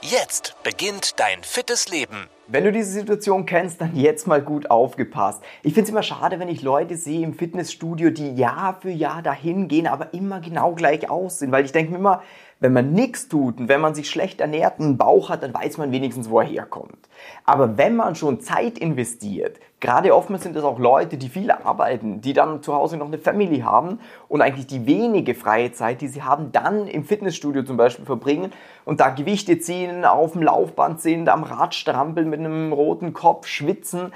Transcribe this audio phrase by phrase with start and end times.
[0.00, 2.28] Jetzt beginnt dein fittes Leben.
[2.46, 5.42] Wenn du diese Situation kennst, dann jetzt mal gut aufgepasst.
[5.64, 9.22] Ich finde es immer schade, wenn ich Leute sehe im Fitnessstudio, die Jahr für Jahr
[9.22, 11.50] dahin gehen, aber immer genau gleich aussehen.
[11.50, 12.22] Weil ich denke mir immer,
[12.60, 15.54] wenn man nichts tut und wenn man sich schlecht ernährt und einen Bauch hat, dann
[15.54, 17.08] weiß man wenigstens, wo er herkommt.
[17.44, 22.20] Aber wenn man schon Zeit investiert, gerade oftmals sind das auch Leute, die viel arbeiten,
[22.20, 26.08] die dann zu Hause noch eine Family haben und eigentlich die wenige freie Zeit, die
[26.08, 28.52] sie haben, dann im Fitnessstudio zum Beispiel verbringen
[28.84, 33.46] und da Gewichte ziehen, auf dem Laufband sind, am Rad strampeln mit einem roten Kopf,
[33.46, 34.12] schwitzen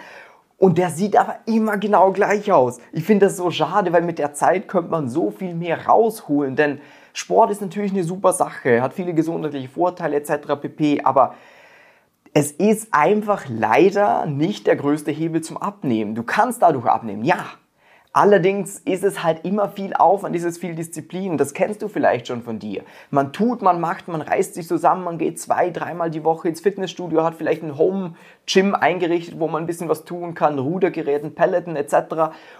[0.63, 2.79] und der sieht aber immer genau gleich aus.
[2.93, 6.55] Ich finde das so schade, weil mit der Zeit könnte man so viel mehr rausholen,
[6.55, 6.81] denn
[7.13, 10.55] Sport ist natürlich eine super Sache, hat viele gesundheitliche Vorteile etc.
[10.61, 11.01] pp.
[11.03, 11.35] Aber
[12.33, 16.15] es ist einfach leider nicht der größte Hebel zum Abnehmen.
[16.15, 17.45] Du kannst dadurch abnehmen, ja.
[18.15, 21.39] Allerdings ist es halt immer viel Aufwand, ist es viel Disziplin.
[21.39, 22.85] Das kennst du vielleicht schon von dir.
[23.11, 26.61] Man tut, man macht, man reißt sich zusammen, man geht zwei, dreimal die Woche ins
[26.61, 27.79] Fitnessstudio, hat vielleicht ein
[28.43, 31.95] Home-Gym eingerichtet, wo man ein bisschen was tun kann, Rudergeräten, Pelleten etc.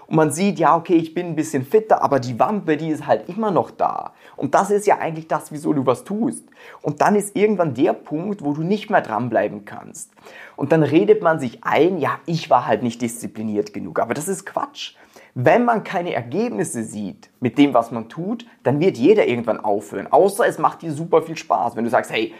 [0.07, 3.05] Und man sieht, ja, okay, ich bin ein bisschen fitter, aber die Wampe, die ist
[3.05, 4.13] halt immer noch da.
[4.35, 6.45] Und das ist ja eigentlich das, wieso du was tust.
[6.81, 10.11] Und dann ist irgendwann der Punkt, wo du nicht mehr dranbleiben kannst.
[10.55, 13.99] Und dann redet man sich ein, ja, ich war halt nicht diszipliniert genug.
[13.99, 14.95] Aber das ist Quatsch.
[15.35, 20.07] Wenn man keine Ergebnisse sieht mit dem, was man tut, dann wird jeder irgendwann aufhören.
[20.11, 21.75] Außer es macht dir super viel Spaß.
[21.75, 22.33] Wenn du sagst, hey,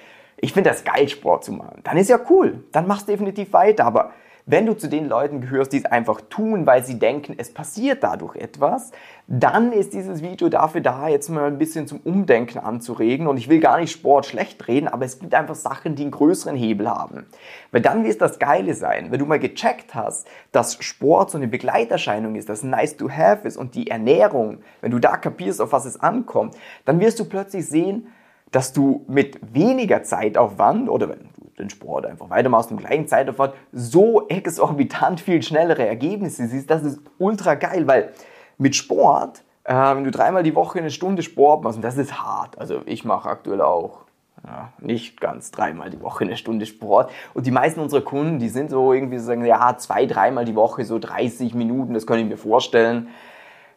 [0.43, 2.65] ich finde das geil, Sport zu machen, dann ist ja cool.
[2.73, 3.85] Dann machst du definitiv weiter.
[3.85, 4.11] Aber
[4.45, 8.03] wenn du zu den Leuten gehörst, die es einfach tun, weil sie denken, es passiert
[8.03, 8.91] dadurch etwas,
[9.25, 13.27] dann ist dieses Video dafür da, jetzt mal ein bisschen zum Umdenken anzuregen.
[13.27, 16.11] Und ich will gar nicht Sport schlecht reden, aber es gibt einfach Sachen, die einen
[16.11, 17.25] größeren Hebel haben.
[17.71, 21.47] Weil dann wird das Geile sein, wenn du mal gecheckt hast, dass Sport so eine
[21.47, 25.71] Begleiterscheinung ist, dass nice to have ist und die Ernährung, wenn du da kapierst, auf
[25.71, 28.07] was es ankommt, dann wirst du plötzlich sehen,
[28.53, 34.27] dass du mit weniger Zeitaufwand oder wenn den Sport einfach weitermachst im gleichen Zeitaufwand, so
[34.27, 36.69] exorbitant viel schnellere Ergebnisse siehst.
[36.69, 38.13] Das ist ultra geil, weil
[38.57, 42.23] mit Sport, äh, wenn du dreimal die Woche eine Stunde Sport machst, und das ist
[42.23, 44.03] hart, also ich mache aktuell auch
[44.45, 47.11] ja, nicht ganz dreimal die Woche eine Stunde Sport.
[47.33, 50.55] Und die meisten unserer Kunden, die sind so irgendwie so sagen, ja, zwei, dreimal die
[50.55, 53.07] Woche, so 30 Minuten, das kann ich mir vorstellen.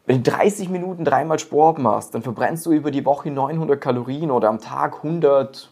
[0.06, 4.30] Wenn du 30 Minuten dreimal Sport machst, dann verbrennst du über die Woche 900 Kalorien
[4.30, 5.68] oder am Tag 100,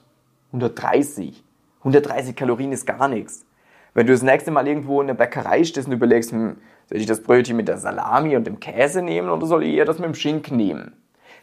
[0.49, 1.45] 130.
[1.79, 3.47] 130 Kalorien ist gar nichts.
[3.95, 6.57] Wenn du das nächste Mal irgendwo in der Bäckerei stehst und überlegst, hm,
[6.89, 9.85] soll ich das Brötchen mit der Salami und dem Käse nehmen oder soll ich eher
[9.85, 10.95] das mit dem Schinken nehmen?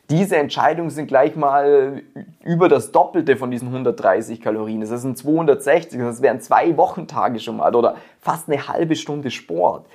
[0.09, 2.01] Diese Entscheidungen sind gleich mal
[2.43, 4.81] über das Doppelte von diesen 130 Kalorien.
[4.81, 9.85] Das sind 260, das wären zwei Wochentage schon mal oder fast eine halbe Stunde Sport.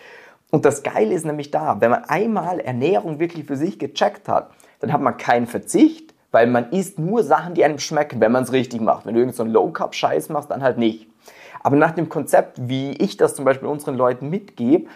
[0.51, 4.51] Und das Geile ist nämlich da, wenn man einmal Ernährung wirklich für sich gecheckt hat,
[4.81, 8.45] dann hat man keinen Verzicht, weil man isst nur Sachen, die einem schmecken, wenn man
[8.45, 9.06] es richtig macht.
[9.06, 11.09] Wenn du irgendeinen so Low-Carb-Scheiß machst, dann halt nicht.
[11.62, 14.87] Aber nach dem Konzept, wie ich das zum Beispiel unseren Leuten mitgebe,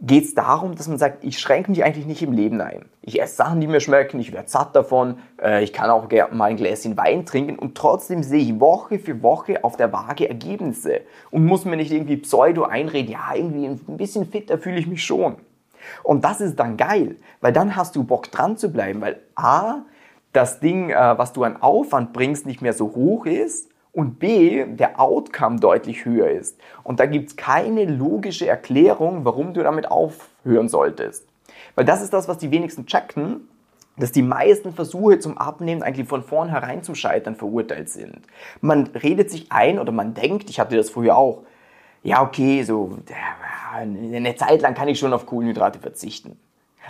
[0.00, 2.86] geht es darum, dass man sagt, ich schränke mich eigentlich nicht im Leben ein.
[3.02, 6.46] Ich esse Sachen, die mir schmecken, ich werde satt davon, äh, ich kann auch mal
[6.46, 11.02] ein Gläschen Wein trinken und trotzdem sehe ich Woche für Woche auf der Waage Ergebnisse
[11.30, 15.04] und muss mir nicht irgendwie pseudo einreden, ja, irgendwie ein bisschen fitter fühle ich mich
[15.04, 15.36] schon.
[16.02, 19.82] Und das ist dann geil, weil dann hast du Bock dran zu bleiben, weil A,
[20.32, 24.64] das Ding, äh, was du an Aufwand bringst, nicht mehr so hoch ist und B,
[24.66, 26.58] der Outcome deutlich höher ist.
[26.84, 31.26] Und da gibt es keine logische Erklärung, warum du damit aufhören solltest.
[31.74, 33.48] Weil das ist das, was die wenigsten checken,
[33.96, 38.20] dass die meisten Versuche zum Abnehmen eigentlich von vornherein zum Scheitern verurteilt sind.
[38.60, 41.42] Man redet sich ein oder man denkt, ich hatte das früher auch,
[42.02, 42.96] ja okay, so
[43.74, 46.38] eine Zeit lang kann ich schon auf Kohlenhydrate verzichten.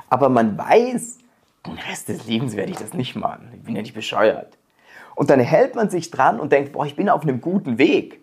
[0.08, 1.18] Aber man weiß,
[1.66, 3.50] den Rest des Lebens werde ich das nicht machen.
[3.54, 4.56] Ich bin ja nicht bescheuert.
[5.20, 8.22] Und dann hält man sich dran und denkt, boah, ich bin auf einem guten Weg.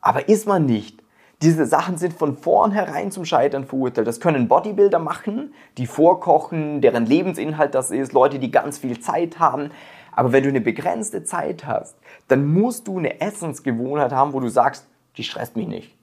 [0.00, 1.02] Aber ist man nicht.
[1.42, 4.06] Diese Sachen sind von vornherein zum Scheitern verurteilt.
[4.06, 9.38] Das können Bodybuilder machen, die vorkochen, deren Lebensinhalt das ist, Leute, die ganz viel Zeit
[9.38, 9.72] haben.
[10.12, 11.96] Aber wenn du eine begrenzte Zeit hast,
[12.28, 14.86] dann musst du eine Essensgewohnheit haben, wo du sagst,
[15.18, 15.94] die stresst mich nicht.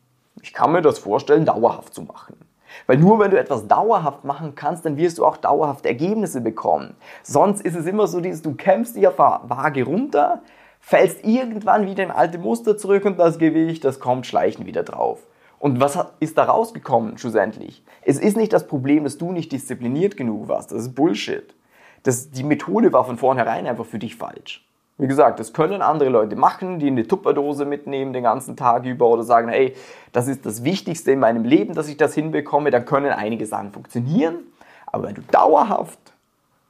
[0.43, 2.35] Ich kann mir das vorstellen, dauerhaft zu machen.
[2.87, 6.95] Weil nur wenn du etwas dauerhaft machen kannst, dann wirst du auch dauerhaft Ergebnisse bekommen.
[7.23, 10.41] Sonst ist es immer so, dass du kämpfst dich auf Waage runter,
[10.79, 15.19] fällst irgendwann wieder in alte Muster zurück und das Gewicht, das kommt schleichend wieder drauf.
[15.57, 17.83] Und was ist da rausgekommen schlussendlich?
[18.03, 20.71] Es ist nicht das Problem, dass du nicht diszipliniert genug warst.
[20.71, 21.55] Das ist Bullshit.
[22.03, 24.63] Das, die Methode war von vornherein einfach für dich falsch.
[24.97, 29.09] Wie gesagt, das können andere Leute machen, die eine Tupperdose mitnehmen den ganzen Tag über
[29.09, 29.75] oder sagen, hey,
[30.13, 32.71] das ist das Wichtigste in meinem Leben, dass ich das hinbekomme.
[32.71, 34.37] Dann können einige Sachen funktionieren.
[34.85, 35.99] Aber wenn du dauerhaft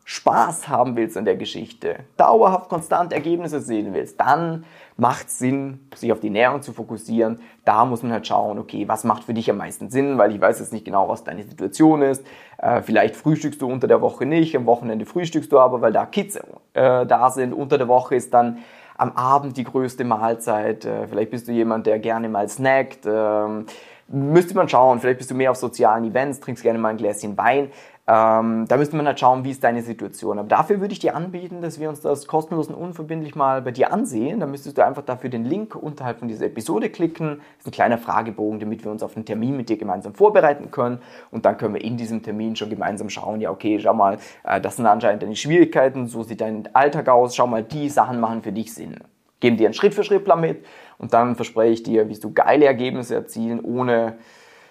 [0.07, 4.63] Spaß haben willst an der Geschichte, dauerhaft konstant Ergebnisse sehen willst, dann
[4.97, 7.39] macht Sinn, sich auf die Ernährung zu fokussieren.
[7.65, 10.39] Da muss man halt schauen, okay, was macht für dich am meisten Sinn, weil ich
[10.39, 12.23] weiß jetzt nicht genau, was deine Situation ist.
[12.59, 16.05] Äh, vielleicht frühstückst du unter der Woche nicht, am Wochenende frühstückst du aber, weil da
[16.05, 17.51] Kids äh, da sind.
[17.51, 18.59] Unter der Woche ist dann
[18.97, 20.85] am Abend die größte Mahlzeit.
[20.85, 23.07] Äh, vielleicht bist du jemand, der gerne mal snackt.
[23.07, 23.65] Ähm,
[24.07, 27.35] müsste man schauen, vielleicht bist du mehr auf sozialen Events, trinkst gerne mal ein Gläschen
[27.37, 27.71] Wein.
[28.07, 30.37] Ähm, da müsste man halt schauen, wie ist deine Situation.
[30.37, 33.71] Aber dafür würde ich dir anbieten, dass wir uns das kostenlos und unverbindlich mal bei
[33.71, 34.39] dir ansehen.
[34.39, 37.37] Da müsstest du einfach dafür den Link unterhalb von dieser Episode klicken.
[37.37, 40.69] Das ist ein kleiner Fragebogen, damit wir uns auf einen Termin mit dir gemeinsam vorbereiten
[40.69, 40.99] können.
[41.31, 44.61] Und dann können wir in diesem Termin schon gemeinsam schauen, ja, okay, schau mal, äh,
[44.61, 48.43] das sind anscheinend deine Schwierigkeiten, so sieht dein Alltag aus, schau mal, die Sachen machen
[48.43, 48.99] für dich Sinn.
[49.39, 50.63] Geben dir einen Schritt-für-Schritt-Plan mit
[50.99, 54.17] und dann verspreche ich dir, wie du geile Ergebnisse erzielen, ohne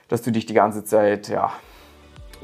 [0.08, 1.50] dass du dich die ganze Zeit, ja,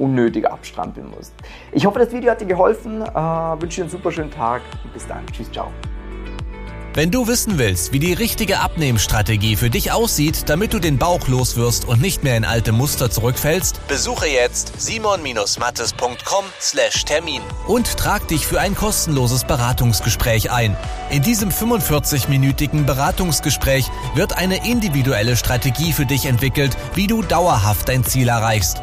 [0.01, 1.33] unnötig abstrampeln musst.
[1.73, 3.03] Ich hoffe, das Video hat dir geholfen.
[3.03, 5.27] Äh, wünsche dir einen super schönen Tag und bis dann.
[5.27, 5.71] Tschüss, ciao.
[6.93, 11.29] Wenn du wissen willst, wie die richtige Abnehmstrategie für dich aussieht, damit du den Bauch
[11.29, 18.61] loswirst und nicht mehr in alte Muster zurückfällst, besuche jetzt simon-mattes.com/termin und trag dich für
[18.61, 20.77] ein kostenloses Beratungsgespräch ein.
[21.11, 28.03] In diesem 45-minütigen Beratungsgespräch wird eine individuelle Strategie für dich entwickelt, wie du dauerhaft dein
[28.03, 28.83] Ziel erreichst.